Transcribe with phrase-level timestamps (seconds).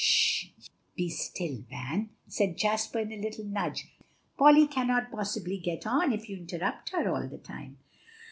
[0.03, 0.45] "Sh
[0.95, 3.85] be still, Van," said Jasper with a little nudge;
[4.35, 7.77] "Polly cannot possibly get on if you interrupt her all the time."